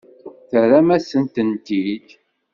Terram-asen-tent-id? 0.49 2.07